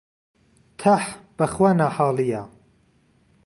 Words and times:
تەح، 0.79 1.05
بەخوا 1.37 1.71
ناحاڵییە 1.79 2.41